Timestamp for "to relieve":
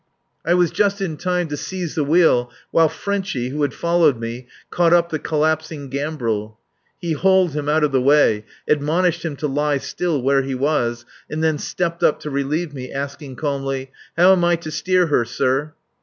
12.21-12.73